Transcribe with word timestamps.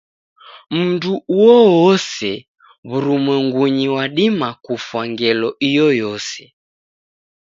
Mndu 0.77 1.13
uoose 1.37 2.31
w'urumwengunyi 2.89 3.87
wadima 3.95 4.47
kufwa 4.63 5.01
ngelo 5.11 5.49
iyoyose. 5.67 6.43